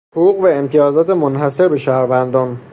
[0.15, 2.61] حقوق و امتیازات منحصر به شهروندان